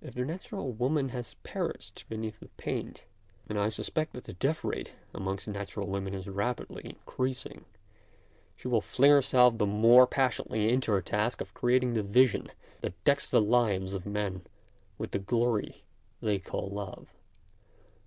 [0.00, 3.04] If the natural woman has perished beneath the paint,
[3.46, 7.66] and I suspect that the death rate amongst natural women is rapidly increas ing,
[8.56, 12.50] she will fling herself the more passion ately into her task of creating the vision
[12.80, 14.40] that decks the lives of men
[14.96, 15.84] with the glory
[16.22, 17.12] they call love.